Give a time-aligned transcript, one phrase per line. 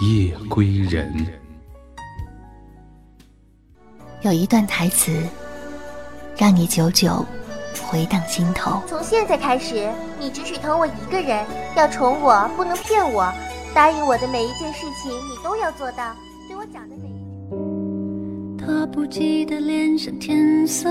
[0.00, 1.12] 夜归人。
[4.22, 5.26] 有一段台词，
[6.36, 7.24] 让你久久
[7.82, 8.80] 回荡心头。
[8.86, 9.90] 从现在开始，
[10.20, 11.44] 你只许疼我一个人，
[11.76, 13.32] 要宠我，不能骗我。
[13.74, 16.14] 答应我的每一件事情，你都要做到。
[16.46, 20.88] 对我讲的每一他不记得脸上天色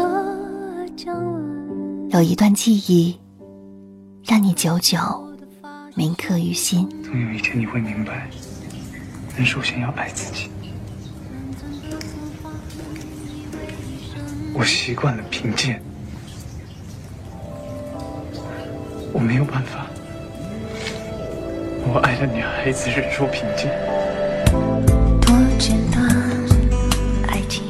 [0.97, 1.43] 将晚。
[2.09, 3.17] 有一段记忆，
[4.25, 4.97] 让你久久
[5.95, 6.89] 铭刻于心。
[7.03, 8.29] 总有一天你会明白，
[9.37, 10.49] 人首先要爱自己。
[14.51, 15.79] 我习惯了贫贱，
[19.13, 19.85] 我没有办法。
[21.85, 23.69] 我爱的女孩子忍受贫贱。
[25.21, 26.09] 多简单，
[27.27, 27.63] 爱情。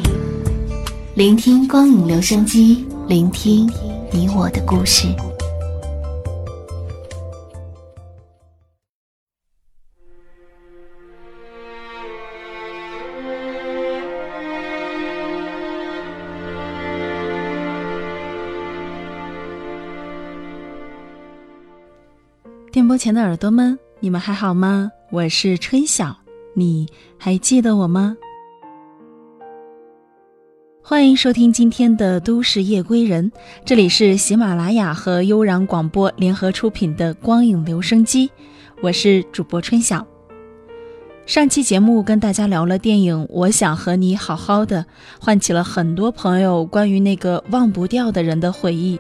[1.16, 3.70] 聆听光影留声机，聆听
[4.10, 5.14] 你我的故事。
[22.78, 24.92] 电波前的耳朵们，你们还好吗？
[25.10, 26.16] 我是春晓，
[26.54, 28.16] 你还记得我吗？
[30.84, 33.32] 欢迎收听今天的《都市夜归人》，
[33.66, 38.30] 这里是喜马拉雅和悠然广播联合出品的光影留声机，
[38.84, 40.06] 我是主播春晓。
[41.26, 44.84] 上期节目跟大家聊了电影《我想和你好好的》，
[45.20, 49.00] 唤起了很多朋友关于那个忘不掉的人的回忆。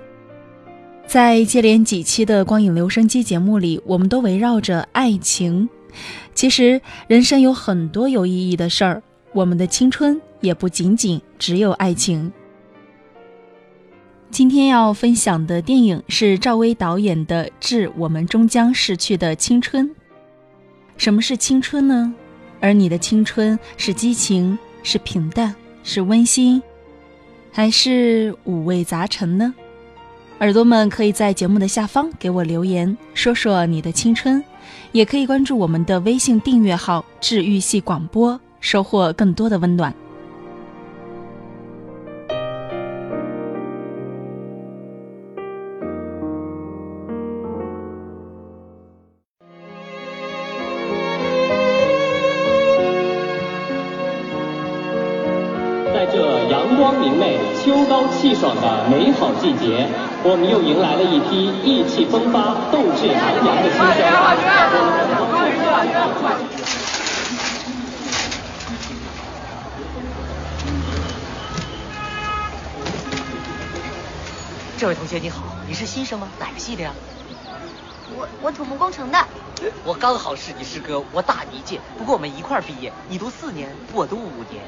[1.07, 5.69] 在接连几期的光影留声机节目里，我们都围绕着爱情。
[6.35, 9.01] 其实，人生有很多有意义的事儿，
[9.31, 12.31] 我们的青春也不仅仅只有爱情。
[14.29, 19.89] 今天要分享的电影是赵薇导演的《致我们终将逝去的青春》。
[20.97, 22.13] 什么是青春呢？
[22.59, 26.61] 而你的青春是激情，是平淡，是温馨，
[27.49, 29.55] 还是五味杂陈呢？
[30.39, 34.43] 耳朵们可以在节目的下方给我留言，说说你的青春，
[34.91, 39.91] 也可以关注我们的微信订阅号“治愈系广播”，收获更多的温暖。
[60.29, 63.95] 我们又迎来了一批意气风发、斗志昂扬的新生。
[74.77, 76.27] 这位同学你好，你是新生吗？
[76.37, 76.91] 哪个系的呀？
[78.13, 79.25] 我我土木工程的。
[79.85, 84.61] 我刚好是你师哥，我大你一届，不过我们一块儿毕业，你读四年，我读五年。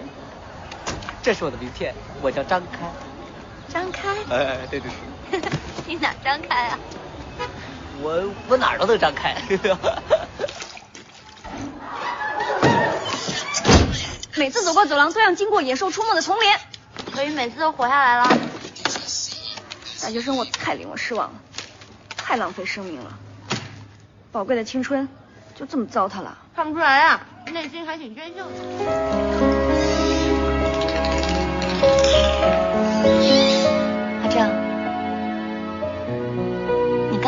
[1.22, 2.90] 这是我的名片，我叫张开。
[3.72, 4.10] 张开？
[4.30, 4.90] 哎，对对
[5.32, 5.42] 对。
[5.88, 6.80] 你哪张开啊？
[8.02, 9.36] 我我哪儿都能张开。
[14.36, 16.50] 每次走过走廊都要经过野兽出没的丛林，
[17.14, 18.28] 可以每次都活下来了。
[20.02, 21.36] 大学生活太令我失望了，
[22.16, 23.18] 太浪费生命了，
[24.32, 25.10] 宝贵的青春
[25.56, 26.38] 就这么糟蹋了。
[26.56, 27.20] 看不出来啊，
[27.52, 28.60] 内心还挺娟秀的。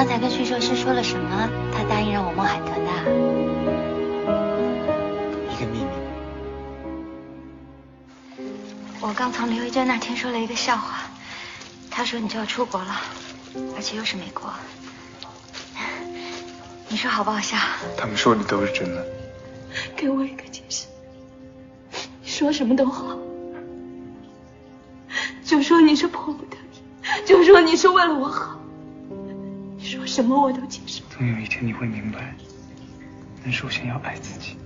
[0.02, 1.48] 刚才跟驯兽师说了什么？
[1.72, 2.92] 他答应让我孟海豚的。
[5.54, 5.92] 一个秘密。
[9.00, 11.04] 我刚从刘一娟那听说了一个笑话，
[11.92, 13.00] 他说你就要出国了，
[13.76, 14.52] 而且又是美国。
[16.90, 17.56] 你说好不好笑？
[17.96, 19.06] 他们说的都是真的。
[19.96, 20.88] 给我一个解释。
[22.24, 23.16] 你说什么都好，
[25.46, 28.58] 就说你是迫不得已，就说你是为了我好。
[29.98, 31.04] 说什么我都接受。
[31.10, 32.34] 总有一天你会明白，
[33.44, 34.58] 人首先要爱自己。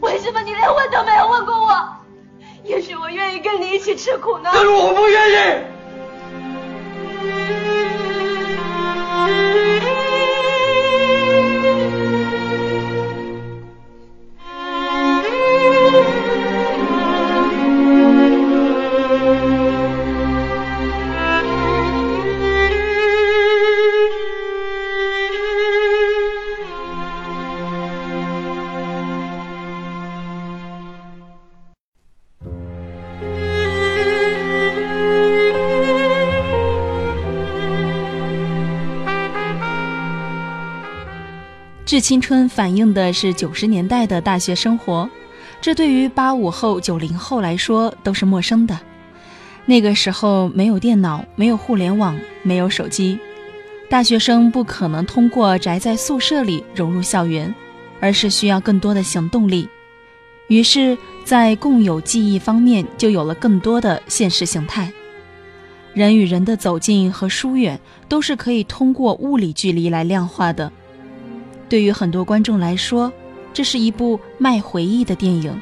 [0.00, 1.96] 为什么你连问都没有问过我？
[2.64, 4.50] 也许我愿意跟你一起吃苦呢。
[4.52, 5.64] 但是我不愿意。
[41.90, 45.10] 致青春反映的是九十年代的大学生活，
[45.60, 48.78] 这对于八五后、九零后来说都是陌生的。
[49.66, 53.18] 那个时候没有电脑，没有互联网，没有手机，
[53.88, 57.52] 大学生不可能通过宅在宿舍里融入校园，
[57.98, 59.68] 而是需要更多的行动力。
[60.46, 64.92] 于是，在共有记忆方面就有了更多的现实形态。
[65.92, 70.70] 人与人的走近和疏远都是可以通过物理距离来量化的。
[71.70, 73.10] 对于很多观众来说，
[73.54, 75.58] 这是一部卖回忆的电影。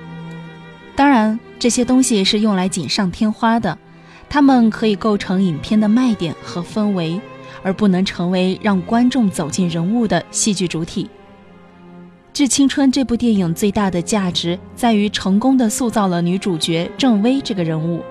[0.96, 3.78] 当然，这些东西是用来锦上添花的，
[4.28, 7.20] 它们可以构成影片的卖点和氛围，
[7.62, 11.05] 而不能成为让观众走进人物的戏剧主体。
[12.32, 18.02] 《致青春》这部电影最大的价值在于成功的塑造了女主角郑薇这个人物。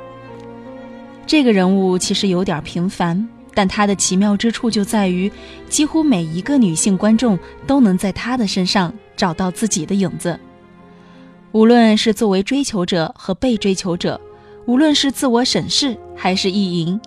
[1.26, 3.28] 这个人物其实有点平凡，
[3.58, 5.32] 但她的奇妙之处就在于，
[5.68, 10.40] 几乎每一个女性观众都能在她的身上找到自己的影子。
[11.54, 14.22] 无论是作为追求者和被追求者，
[14.68, 17.02] 无论是自我审视还是意淫。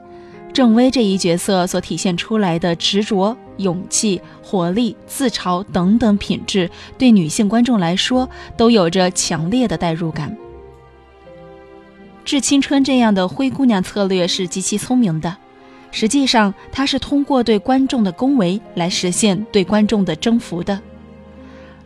[0.52, 6.68] 郑薇这一角色所体现出来的执着、勇气、活力、自嘲等等品质，
[6.98, 10.36] 对女性观众来说都有着强烈的代入感。
[12.24, 15.36] 致青春这样的灰姑娘策略是极其聪明的，
[15.90, 20.80] 实际上它是通过对观众的恭维来实现对观众的征服的。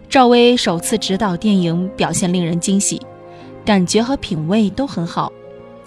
[0.09, 3.01] 赵薇首次执导电影，表现令人惊喜，
[3.65, 5.33] 感觉和品味都很好。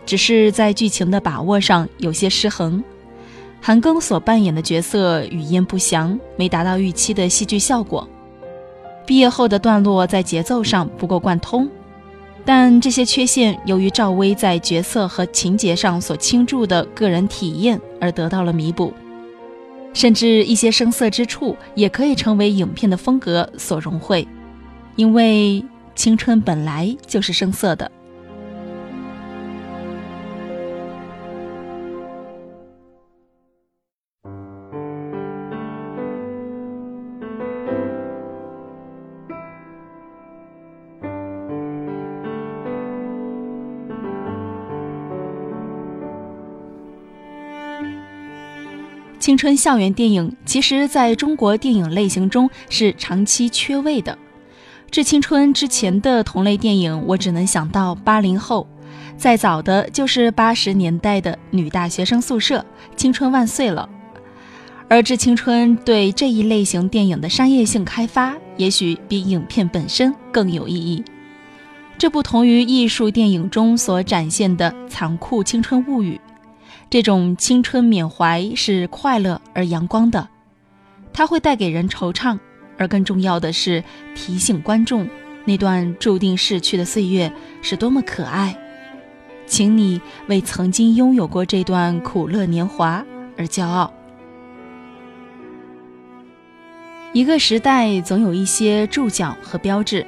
[0.06, 2.84] 只是在剧情的把握上有些失衡，
[3.62, 8.08] 韩庚所扮演的角色语焉不详，没达到预期的戏剧效果。
[9.06, 11.70] 毕业后的段落在节奏上不够贯通，
[12.48, 18.94] 但这些缺陷由于赵薇在角色和情节上所倾注的个人体验而得到了弥补，
[19.94, 24.26] 甚至一些生涩之处也可以成为影片的风格所融汇，
[24.96, 25.62] 因为
[25.94, 27.92] 青春本来就是生涩的。
[49.28, 54.18] 青春校园电影其实在中国电影类型中是长期缺位的。
[54.90, 58.66] 致青春之前的同类电影，我只能想到八零后，
[59.18, 62.66] 再早的就是八十年代的女大学生宿舍，
[62.96, 63.90] 青春万岁了。
[64.88, 71.04] 而致青春对这一类型电影的商业性开发，也许比影片本身更有意义。
[71.98, 76.18] 这不同于艺术电影中所展现的残酷青春物语。
[76.90, 80.30] 这种青春缅怀是快乐而阳光的，
[81.12, 82.40] 它会带给人惆怅，
[82.78, 83.84] 而更重要的是
[84.16, 85.06] 提醒观众，
[85.44, 87.30] 那段注定逝去的岁月
[87.62, 88.58] 是多么可爱。
[89.46, 93.04] 请你为曾经拥有过这段苦乐年华
[93.38, 93.92] 而骄傲。
[97.12, 100.06] 一个时代总有一些注脚和标志，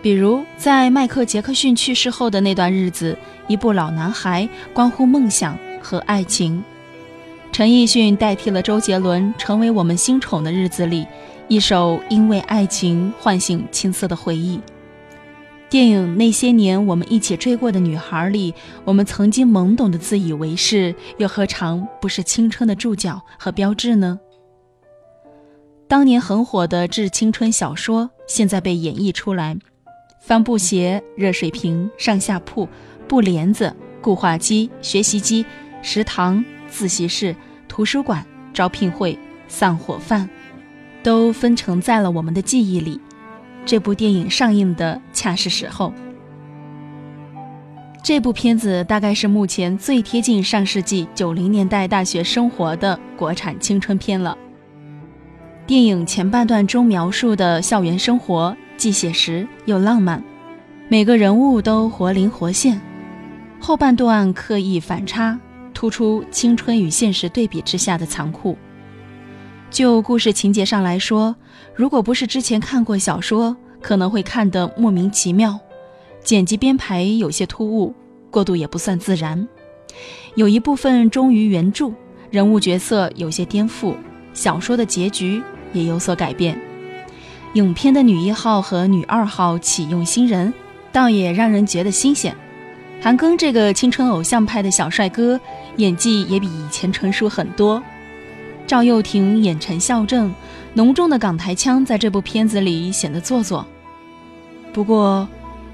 [0.00, 5.58] 比如在迈克·杰克逊去世后的那段日子，一部《老男孩》关乎梦想。
[5.80, 6.62] 和爱情，
[7.52, 11.06] 陈奕迅代替了周杰伦，成为我们新宠的日子里，
[11.48, 14.60] 一首因为爱情唤醒青涩的回忆。
[15.70, 18.54] 电影那些年我们一起追过的女孩里，
[18.84, 24.18] 我们曾经懵懂的自以为是，又何尝不是青春的注脚和标志呢？
[25.86, 29.58] 当年很火的致青春小说，现在被演绎出来，
[30.20, 32.66] 帆布鞋、热水瓶、上下铺、
[33.06, 35.44] 布帘子、固化机、学习机。
[35.82, 37.34] 食堂、自习室、
[37.66, 40.28] 图书馆、招聘会、散伙饭，
[41.02, 43.00] 都分成在了我们的记忆里。
[43.64, 45.92] 这部电影上映的恰是时候。
[48.02, 54.36] 这部片子大概是目前最贴近上世纪九零年代大学生活的国产青春片了。
[55.66, 60.22] 电影前半段中描述的校园生活既写实又浪漫，
[60.88, 62.80] 每个人物都活灵活现。
[63.60, 65.38] 后半段刻意反差。
[65.78, 68.58] 突出青春与现实对比之下的残酷。
[69.70, 71.36] 就故事情节上来说，
[71.72, 75.56] 如果不是之前看过小说，可能会看得莫名其妙，
[76.24, 77.94] 剪辑编排有些突兀，
[78.28, 79.46] 过渡也不算自然。
[80.34, 81.92] 有一部分忠于原著，
[82.28, 83.94] 人物角色有些颠覆，
[84.34, 85.40] 小说的结局
[85.72, 86.60] 也有所改变。
[87.54, 90.52] 影片的女一号和女二号启用新人，
[90.90, 92.36] 倒也让人觉得新鲜。
[93.00, 95.40] 韩庚这个青春偶像派的小帅哥，
[95.76, 97.82] 演技也比以前成熟很多。
[98.66, 100.34] 赵又廷演陈孝正，
[100.74, 103.64] 浓重的港台腔在这部片子里显得做作。
[104.72, 105.26] 不过，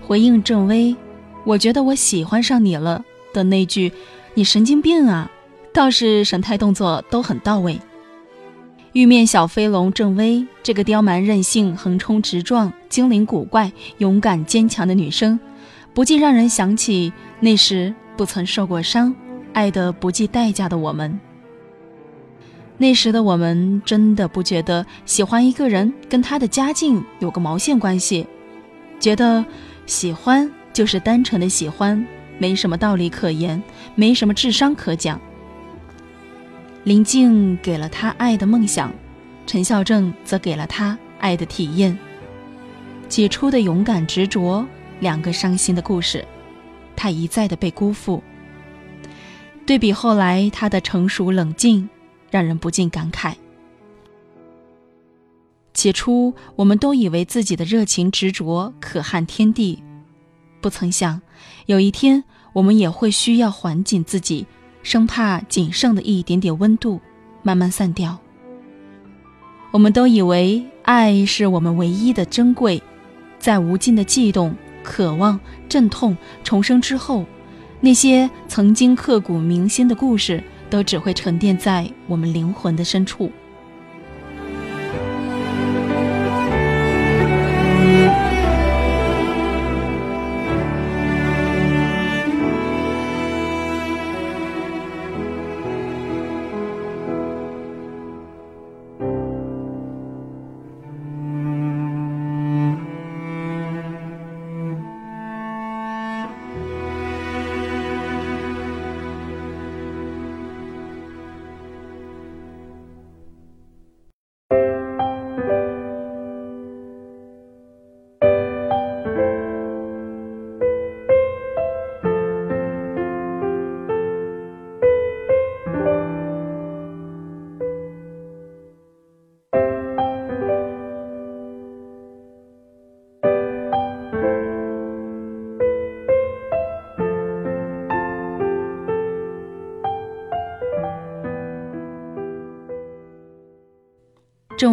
[0.07, 0.95] 回应郑薇
[1.45, 3.03] “我觉得我喜欢上你了”
[3.33, 3.91] 的那句
[4.35, 5.31] “你神经病啊”，
[5.73, 7.81] 倒是神态动作都很到位。
[8.93, 15.41] 玉面小飞龙郑薇这个刁蛮任性、横冲直撞、精灵古怪、勇敢坚强的女生，
[15.95, 19.15] 不禁让人想起那时不曾受过伤、
[19.53, 21.19] 爱得不计代价的我们。
[22.77, 28.27] 那时的我们真的不觉得喜欢一个人跟他的家境有个毛线关系，
[28.99, 29.45] 觉得
[29.87, 32.05] 喜欢就是单纯的喜欢，
[32.39, 33.63] 没什么道理可言，
[33.95, 35.21] 没什么智商可讲。
[36.83, 38.93] 林静给了他爱的梦想，
[39.47, 41.97] 陈孝正则给了他爱的体验。
[43.09, 44.67] 起初的勇敢执着，
[45.01, 46.25] 两个伤心的故事，
[46.95, 48.23] 他一再的被辜负。
[49.67, 51.89] 对比后来他的成熟冷静。
[52.31, 53.35] 让人不禁感慨。
[55.73, 59.81] 起初，我们都以为自己的热情执着可撼天地，
[60.61, 61.23] 不曾想，
[61.67, 64.49] 有一天我们也会需要缓紧自己，
[64.83, 67.01] 生怕仅剩的一点点温度
[67.45, 68.19] 慢慢散掉。
[69.71, 72.83] 我们都以为爱是我们唯一的珍贵，
[73.39, 74.53] 在无尽的悸动、
[74.85, 77.25] 渴望、阵痛、重生之后，
[77.81, 80.45] 那些曾经刻骨铭心的故事。
[80.71, 83.31] 都只会沉淀在我们灵魂的深处。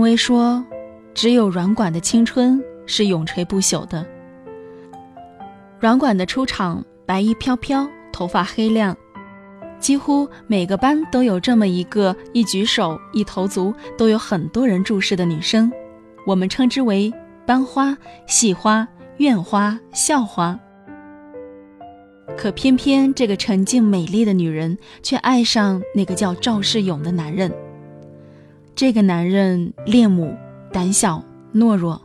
[0.02, 0.66] 郑薇说
[1.14, 4.04] ：“只有软管的青春是永垂不朽的。
[5.80, 8.98] 软管的出场，白衣飘飘，头发黑亮，
[9.78, 15.72] 几乎每个班都有这么一个，一举手一投足都有很多人注视的女生，
[16.26, 17.14] 我们称之为
[17.46, 20.60] 班花、系花、院花、校花。
[22.36, 27.54] 可偏偏这个沉静美丽的女人，却爱上那个叫赵世勇的男人。”
[28.82, 30.36] 这个男人恋母、
[30.74, 31.24] 胆小、
[31.54, 32.02] 懦弱，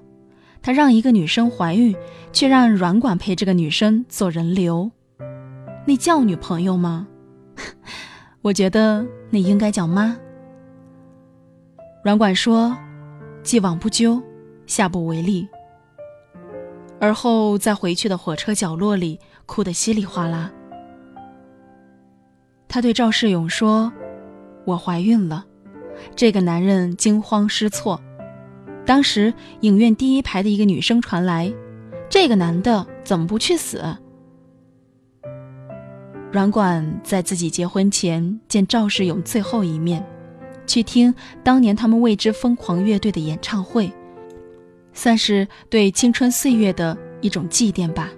[0.61, 1.97] 他让一个女生怀孕，
[2.35, 4.91] 却让软管陪这个女生做人流，
[5.87, 7.09] 那叫女朋友吗？
[8.43, 10.19] 我觉得那应该叫妈。
[12.05, 12.77] 软管说
[13.43, 14.23] ：“既往不咎，
[14.67, 15.49] 下不为例。”
[17.01, 20.53] 而后在回去的火车角落里哭得稀里哗啦。
[22.69, 23.91] 他对赵世勇说
[24.67, 25.43] ：“我怀孕了。”
[26.15, 28.01] 这个男人惊慌失措，
[28.85, 31.53] 当时影院第一排的一个女生传来
[32.09, 33.83] ：“这个男的怎么不去死？”
[36.33, 40.05] 软管在自己结婚前见赵世勇最后一面，
[40.67, 43.91] 去听当年他们为之疯狂乐队的演唱会，
[44.93, 48.11] 算是对青春岁月的一种祭奠吧。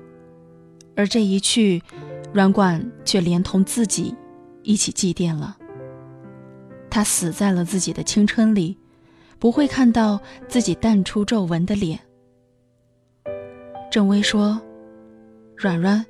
[0.96, 1.80] 而这一去，
[2.32, 4.16] 软管却连同自己
[4.62, 5.57] 一起祭奠了。
[6.90, 8.76] 他死在了自己的青春里，
[9.38, 11.98] 不会看到自己淡出皱纹的脸。
[13.90, 14.60] 郑微说
[15.56, 16.04] ：“软软，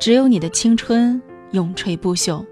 [0.00, 1.20] 只有你的青春
[1.52, 2.44] 永垂不朽。”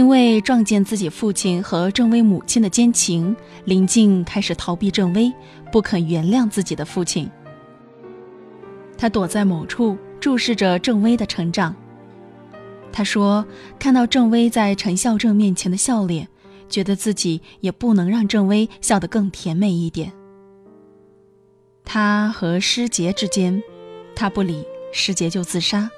[0.00, 5.30] 因为撞见自己父亲和郑薇母亲的奸情，林静开始逃避郑薇，
[5.70, 7.30] 不肯原谅自己的父亲。
[8.96, 11.76] 他躲在某处注视着郑薇的成长。
[12.90, 13.44] 他说
[13.78, 16.26] ：“看到郑薇在陈孝正面前的笑脸，
[16.66, 20.10] 觉得自己也不能让郑薇笑得更甜美一点。”
[21.84, 23.62] 他和师杰之间，
[24.16, 24.64] 他不理，
[24.94, 25.90] 师杰就自杀，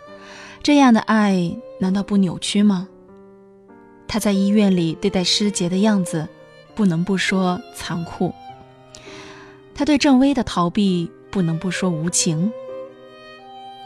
[0.60, 2.88] 这样的爱难道不扭曲吗？
[4.12, 6.28] 他在医院里对待师杰的样子，
[6.74, 8.34] 不能不说残酷。
[9.74, 12.52] 他对郑薇的逃避，不能不说无情。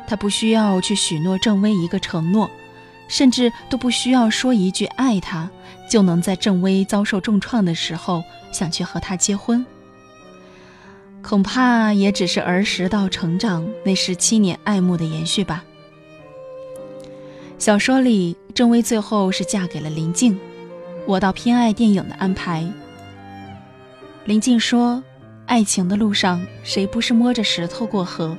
[0.08, 2.50] 他不需要去许诺郑薇一个承诺。
[3.06, 5.48] 甚至都不需要说一句爱他，
[5.88, 9.64] 就能在郑薇遭受重创的时候想去和他结婚。
[11.22, 15.62] 恐怕也只是儿时到成长那十七年爱慕的延续吧。
[17.58, 20.38] 小说里，郑薇最后是嫁给了林静，
[21.06, 22.64] 我倒偏爱电影的安排。
[24.24, 25.02] 林静说
[25.46, 28.36] ：“爱情的路上，谁不是摸着石头过河？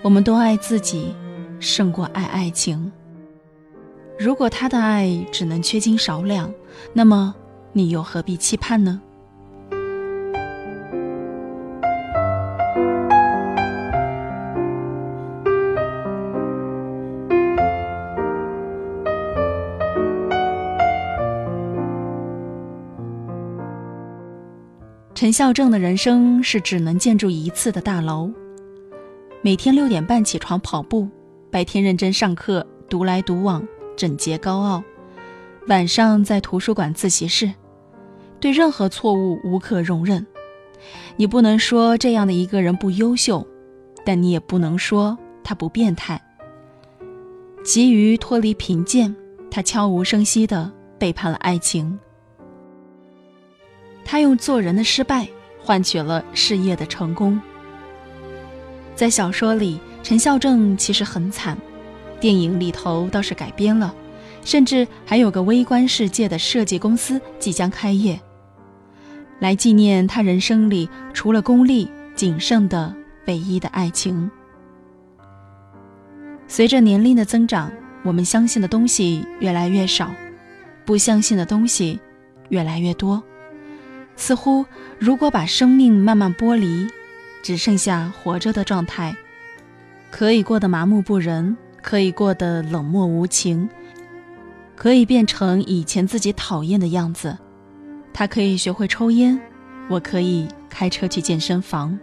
[0.00, 1.14] 我们都爱自己，
[1.60, 2.90] 胜过爱爱情。”
[4.18, 6.52] 如果他的爱只能缺斤少两，
[6.94, 7.34] 那么
[7.72, 9.00] 你又何必期盼呢？
[25.22, 28.28] 陈孝正的人生是只能建筑一次的大楼，
[29.40, 31.08] 每天六点半起床跑步，
[31.48, 33.64] 白天认真上课，独来独往。
[33.96, 34.82] 整洁高傲，
[35.68, 37.52] 晚上在图书馆自习室，
[38.40, 40.26] 对任何错误无可容忍。
[41.14, 43.46] 你不能说这样的一个人不优秀，
[44.04, 46.20] 但你也不能说他不变态。
[47.64, 49.14] 急于脱离贫贱，
[49.52, 51.96] 他悄无声息地背叛了爱情。
[54.04, 55.26] 他用做人的失败
[55.60, 57.40] 换取了事业的成功。
[58.94, 61.56] 在小说里，陈孝正其实很惨。
[62.20, 63.92] 电影里头倒是改编了，
[64.44, 68.20] 甚至还有个微观世界的设计公司即将开业，
[69.40, 72.94] 来纪念他人生里除了功利仅剩的
[73.26, 74.30] 唯一的爱情。
[76.46, 77.72] 随着年龄的增长，
[78.04, 80.10] 我们相信的东西越来越少，
[80.84, 81.98] 不相信的东西
[82.50, 83.20] 越来越多，
[84.16, 84.64] 似乎
[84.98, 86.88] 如果把生命慢慢剥离，
[87.42, 89.16] 只剩下活着的状态，
[90.10, 91.56] 可以过得麻木不仁。
[91.84, 93.68] 可以过得冷漠无情，
[94.76, 97.36] 可以变成以前自己讨厌的样子。
[98.14, 99.36] 他可以学会抽烟，
[99.88, 101.98] 我可以开车去健身房。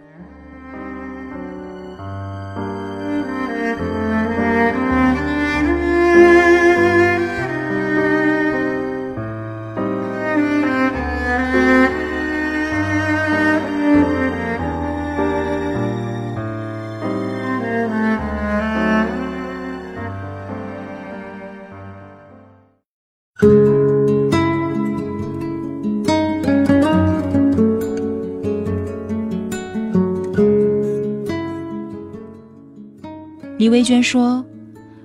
[33.70, 34.44] 李维娟说：“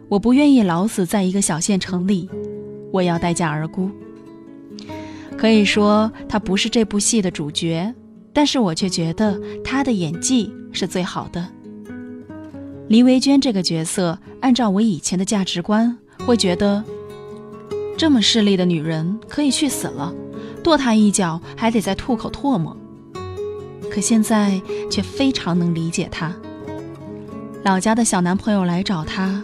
[0.10, 2.28] 我不愿意老死在一个小县城里，
[2.92, 3.92] 我要待嫁而孤。
[5.38, 7.94] 可以说她不是这部戏的主角，
[8.34, 11.48] 但是我却觉得她的演技是最好的。
[12.88, 16.84] 黎维娟这个角色，按照我以前的价值观，会觉得
[17.96, 20.12] 这么势利的女人可以去死了，
[20.64, 22.76] 跺她一脚还得再吐口唾沫。
[23.92, 26.36] 可现在却非常能理解她。”
[27.66, 29.44] 老家的小男朋友来找她，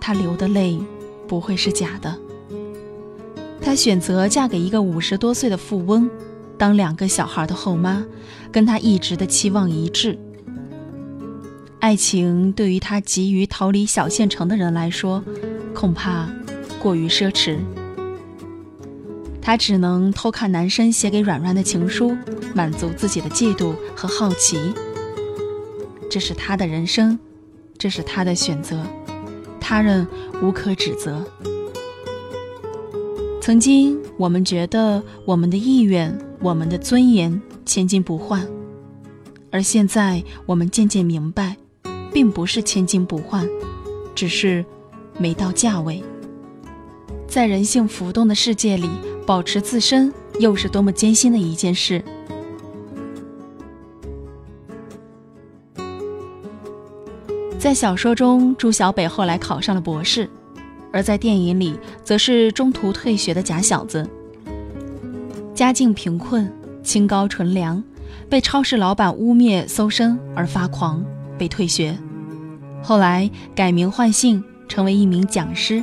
[0.00, 0.78] 她流的泪
[1.26, 2.16] 不会是假的。
[3.60, 6.08] 她选择嫁给一个五十多岁的富翁，
[6.56, 8.06] 当两个小孩的后妈，
[8.52, 10.16] 跟她一直的期望一致。
[11.80, 15.24] 爱情对于她急于逃离小县城的人来说，
[15.74, 16.28] 恐怕
[16.80, 17.58] 过于奢侈。
[19.42, 22.16] 她只能偷看男生写给软软的情书，
[22.54, 24.72] 满足自己的嫉妒和好奇。
[26.08, 27.18] 这是她的人生。
[27.78, 28.82] 这是他的选择，
[29.60, 30.06] 他人
[30.42, 31.24] 无可指责。
[33.40, 38.44] 曾经我们觉得我们的意愿、我们的尊严千金不换，
[39.52, 41.56] 而现在我们渐渐明白，
[42.12, 43.48] 并不是千金不换，
[44.14, 44.64] 只是
[45.18, 46.02] 没到价位。
[47.28, 48.88] 在人性浮动的世界里，
[49.26, 52.02] 保持自身又是多么艰辛的一件事。
[57.66, 60.30] 在小说中，朱小北后来考上了博士，
[60.92, 64.08] 而在电影里，则是中途退学的假小子。
[65.52, 66.48] 家境贫困，
[66.84, 67.82] 清高纯良，
[68.28, 71.04] 被超市老板污蔑搜身而发狂，
[71.36, 71.98] 被退学。
[72.84, 75.82] 后来改名换姓，成为一名讲师。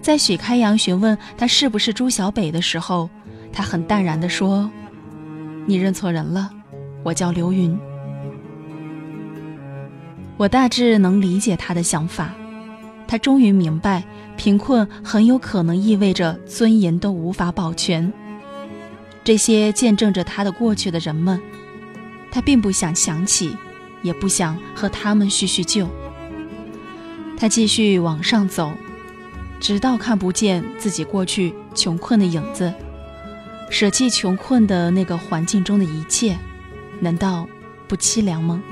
[0.00, 3.10] 在许开阳询问他是不是朱小北的时候，
[3.52, 4.70] 他很淡然地说
[5.66, 6.48] ：“你认错人了，
[7.02, 7.76] 我叫刘云。”
[10.38, 12.32] 我大致能理解他的想法，
[13.08, 14.04] 他终于明白，
[14.36, 18.12] 贫困很有可能意味着尊严都无法保全。
[19.24, 21.40] 这些见证着他的过去的人们，
[22.30, 23.56] 他并不想想起，
[24.00, 25.88] 也不想和他们叙叙旧。
[27.36, 28.70] 他继续往上走，
[29.58, 32.72] 直到看不见自己过去穷困的影子，
[33.70, 36.38] 舍弃穷困的那个环境中的一切，
[37.00, 37.44] 难道
[37.88, 38.62] 不凄凉吗？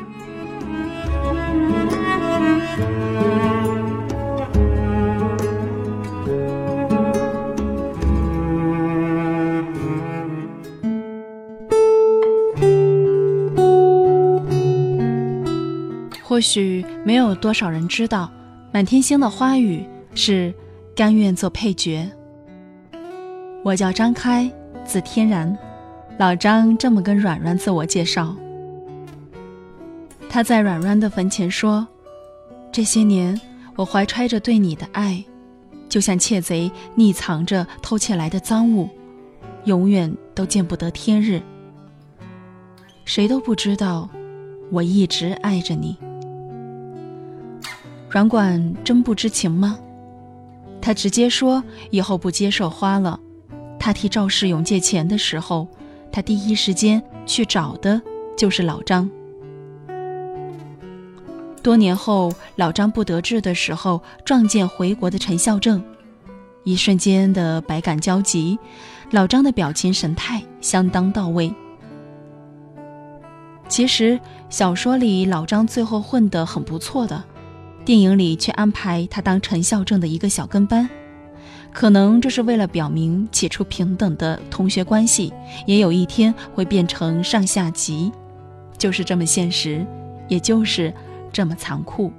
[16.36, 18.24] 或许没有多少人知道，
[18.70, 19.78] 《满天星的花语》
[20.14, 20.52] 是
[20.94, 22.06] 甘愿做配角。
[23.64, 24.52] 我叫张开，
[24.84, 25.56] 字天然，
[26.18, 28.36] 老张这么跟软软自我介绍。
[30.28, 31.88] 他在软软的坟前说
[32.70, 33.40] ：“这些年，
[33.74, 35.24] 我怀揣着对你的爱，
[35.88, 38.90] 就像窃贼匿藏着偷窃来的赃物，
[39.64, 41.40] 永远都见不得天日。
[43.06, 44.10] 谁都不知道，
[44.70, 45.96] 我一直爱着你。”
[48.16, 49.78] 软管真不知情吗？
[50.80, 53.20] 他直接说以后不接受花了。
[53.78, 55.68] 他替赵世勇借钱的时候，
[56.10, 58.00] 他第一时间去找的
[58.34, 59.10] 就是老张。
[61.62, 65.84] 多年后，老张不得志的时候，撞见回国的陈孝正，
[66.64, 68.58] 一瞬间的百感交集，
[69.10, 71.54] 老张的表情神态相当到位。
[73.68, 77.22] 其实小说里老张最后混得很不错的。
[77.86, 80.90] 电影里却安排他当陈孝正的一个小跟班，
[81.72, 85.32] 可能这是为了表明起初平等的同学关系，
[85.66, 88.10] 也有一天会变成上下级，
[88.76, 89.86] 就是这么现实，
[90.26, 90.92] 也就是
[91.32, 92.12] 这么残酷。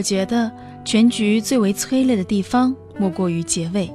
[0.00, 0.50] 我觉得
[0.82, 3.92] 全局最为催泪的地方，莫过于结尾，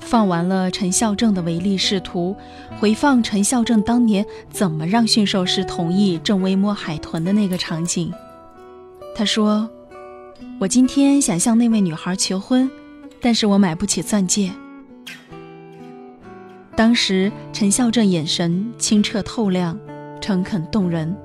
[0.00, 2.34] 放完了陈孝正的唯利是图，
[2.80, 8.12] 回放陈孝正当年怎么让驯兽师同意郑微摸海豚的那个场景。
[9.14, 9.70] 他说
[10.58, 12.68] ：“我今天想向那位女孩求婚，
[13.20, 14.50] 但是我买不起钻戒。”
[16.74, 19.78] 当时陈孝正眼神清澈透亮，
[20.20, 21.16] 诚恳动人，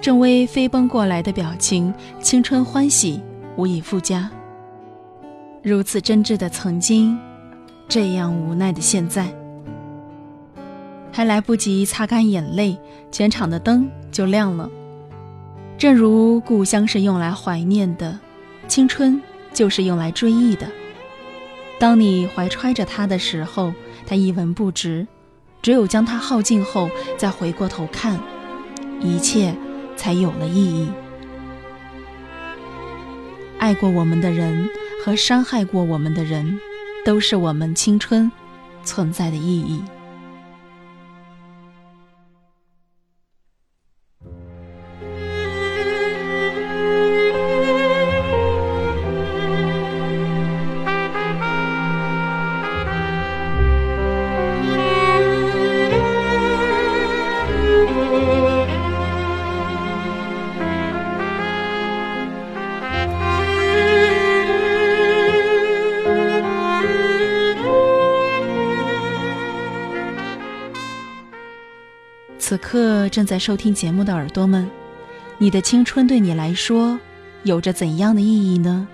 [0.00, 3.22] 郑微飞奔过来的表情，青春欢喜。
[3.58, 4.30] 无以复加。
[5.64, 7.18] 如此真挚的曾经，
[7.88, 9.34] 这样无奈的现在，
[11.12, 12.78] 还来不及擦干眼泪，
[13.10, 14.70] 全场的灯就亮了。
[15.76, 18.16] 正如故乡是用来怀念的，
[18.68, 19.20] 青春
[19.52, 20.68] 就是用来追忆的。
[21.80, 23.72] 当你怀揣着它的时候，
[24.06, 25.04] 它一文不值；
[25.60, 28.20] 只有将它耗尽后，再回过头看，
[29.00, 29.52] 一切
[29.96, 30.88] 才有了意义。
[33.58, 34.68] 爱过我们的人
[35.04, 36.58] 和伤害过我们的人，
[37.04, 38.30] 都是我们青春
[38.84, 39.82] 存在的意义。
[72.48, 74.66] 此刻正在收听节目的耳朵们，
[75.36, 76.98] 你的青春对你来说
[77.42, 78.88] 有着怎样的意义呢？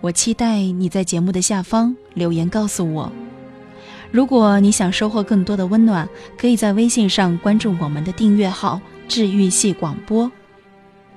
[0.00, 3.10] 我期待你在节目的下方留言告诉我。
[4.12, 10.30] 如果你想收获更多的温暖，可以在微信上关注我们的订阅号“治愈系广播”，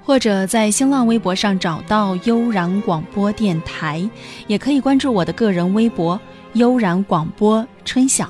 [0.04, 4.10] 或者在新浪微博上找到“悠然广播电台”，
[4.47, 6.19] 也可以关注我的个人微博
[6.54, 8.28] “悠然广播春晓”。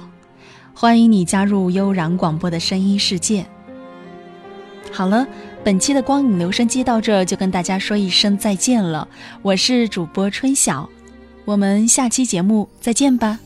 [0.79, 3.43] 欢迎你加入悠然广播的声音世界。
[4.91, 5.25] 好了，
[5.63, 9.07] 本期的光影留声机到这就跟大家说一声再见了。
[9.41, 10.87] 我是主播春晓，
[11.45, 13.39] 我们下期节目再见吧。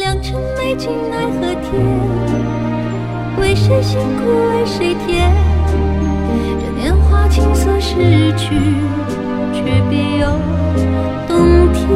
[0.00, 1.80] 良辰美景奈何天，
[3.40, 5.32] 为谁辛苦为谁甜？
[6.58, 8.56] 这年华青涩逝去，
[9.54, 10.36] 却别有
[11.28, 11.86] 洞天。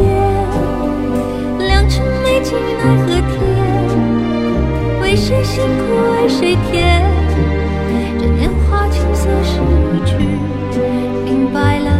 [1.59, 3.50] 良辰美景奈何天，
[5.11, 7.03] 为谁辛苦为谁甜？
[8.17, 9.59] 这年华青涩逝
[10.07, 10.15] 去，
[11.25, 12.00] 明白了